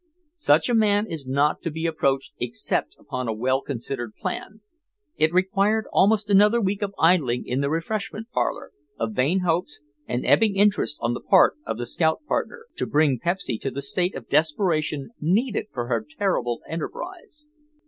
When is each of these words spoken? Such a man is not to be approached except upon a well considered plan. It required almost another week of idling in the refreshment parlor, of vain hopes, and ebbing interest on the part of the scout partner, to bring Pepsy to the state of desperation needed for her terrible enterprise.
Such 0.41 0.67
a 0.67 0.73
man 0.73 1.05
is 1.05 1.27
not 1.27 1.61
to 1.61 1.69
be 1.69 1.85
approached 1.85 2.33
except 2.39 2.95
upon 2.97 3.27
a 3.27 3.33
well 3.33 3.61
considered 3.61 4.15
plan. 4.15 4.61
It 5.15 5.31
required 5.31 5.85
almost 5.93 6.27
another 6.27 6.59
week 6.59 6.81
of 6.81 6.95
idling 6.97 7.45
in 7.45 7.61
the 7.61 7.69
refreshment 7.69 8.27
parlor, 8.31 8.71
of 8.97 9.13
vain 9.13 9.41
hopes, 9.41 9.79
and 10.07 10.25
ebbing 10.25 10.55
interest 10.55 10.97
on 11.01 11.13
the 11.13 11.21
part 11.21 11.55
of 11.67 11.77
the 11.77 11.85
scout 11.85 12.21
partner, 12.27 12.65
to 12.77 12.87
bring 12.87 13.19
Pepsy 13.19 13.59
to 13.59 13.69
the 13.69 13.83
state 13.83 14.15
of 14.15 14.27
desperation 14.27 15.11
needed 15.21 15.67
for 15.71 15.85
her 15.85 16.03
terrible 16.03 16.61
enterprise. 16.67 17.45